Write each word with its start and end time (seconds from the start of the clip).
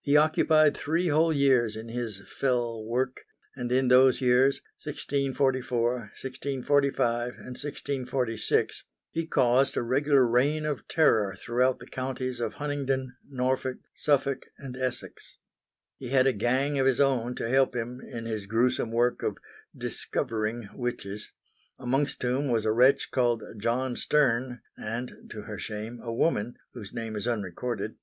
He 0.00 0.16
occupied 0.16 0.76
three 0.76 1.06
whole 1.10 1.32
years 1.32 1.76
in 1.76 1.90
his 1.90 2.22
fell 2.26 2.84
work; 2.84 3.20
and 3.54 3.70
in 3.70 3.86
those 3.86 4.20
years, 4.20 4.62
1644, 4.84 5.92
1645 6.20 7.28
and 7.36 7.54
1646, 7.56 8.82
he 9.12 9.26
caused 9.28 9.76
a 9.76 9.82
regular 9.82 10.26
reign 10.26 10.66
of 10.66 10.88
terror 10.88 11.36
throughout 11.36 11.78
the 11.78 11.86
counties 11.86 12.40
of 12.40 12.54
Huntingdon, 12.54 13.14
Norfolk, 13.28 13.78
Suffolk 13.94 14.46
and 14.58 14.76
Essex. 14.76 15.36
He 15.98 16.08
had 16.08 16.26
a 16.26 16.32
gang 16.32 16.80
of 16.80 16.86
his 16.86 17.00
own 17.00 17.36
to 17.36 17.48
help 17.48 17.76
him 17.76 18.00
in 18.00 18.24
his 18.26 18.46
gruesome 18.46 18.90
work 18.90 19.22
of 19.22 19.38
"discovering" 19.76 20.68
witches; 20.74 21.30
amongst 21.78 22.20
whom 22.24 22.50
was 22.50 22.64
a 22.64 22.72
wretch 22.72 23.12
called 23.12 23.44
John 23.56 23.94
Stern 23.94 24.62
and 24.76 25.28
to 25.30 25.42
her 25.42 25.60
shame 25.60 26.00
a 26.02 26.12
woman, 26.12 26.56
whose 26.72 26.92
name 26.92 27.14
is 27.14 27.28
unrecorded. 27.28 27.94